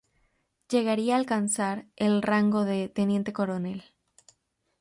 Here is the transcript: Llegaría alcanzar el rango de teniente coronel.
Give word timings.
Llegaría 0.67 1.15
alcanzar 1.15 1.85
el 1.95 2.23
rango 2.23 2.65
de 2.65 2.89
teniente 2.89 3.33
coronel. 3.33 3.83